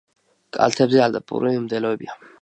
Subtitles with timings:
[0.57, 2.23] კალთებზე ალპური მდელოებია.